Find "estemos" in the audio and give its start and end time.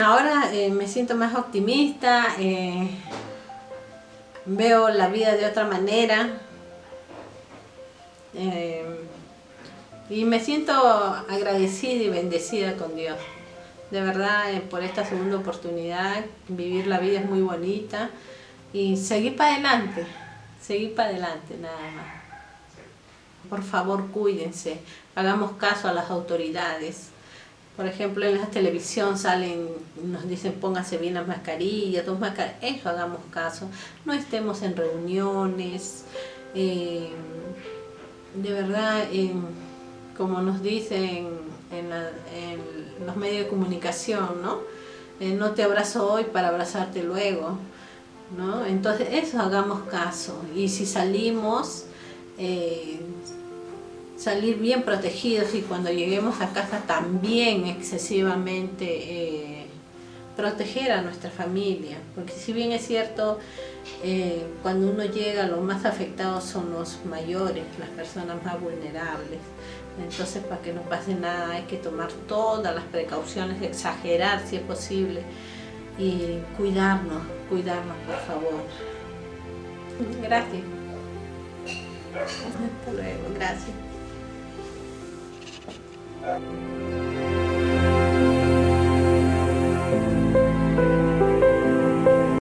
34.14-34.62